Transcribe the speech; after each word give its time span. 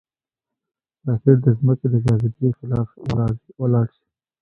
راکټ 1.07 1.37
د 1.45 1.47
ځمکې 1.57 1.87
د 1.91 1.95
جاذبې 2.05 2.49
خلاف 2.57 2.87
ولاړ 3.61 3.87
شي 3.95 4.05